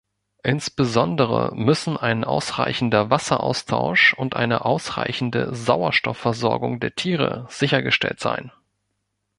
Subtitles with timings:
[0.41, 8.51] Insbesondere müssen ein ausreichender Wasseraustausch und eine ausreichende Sauerstoffversorgung der Tiere sichergestellt sein.